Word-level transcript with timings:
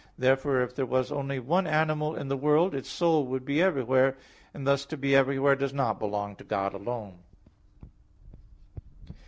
Therefore 0.17 0.61
if 0.61 0.73
there 0.73 0.87
was 0.87 1.11
only 1.11 1.37
one 1.37 1.67
animal 1.67 2.15
in 2.15 2.27
the 2.27 2.35
world, 2.35 2.73
its 2.73 2.89
soul 2.89 3.23
would 3.27 3.45
be 3.45 3.61
everywhere; 3.61 4.17
and 4.51 4.65
thus 4.65 4.83
to 4.87 4.97
be 4.97 5.15
everywhere 5.15 5.55
does 5.55 5.75
not 5.75 5.99
belong 5.99 6.35
to 6.37 6.43
God 6.43 6.73
alone. 6.73 7.19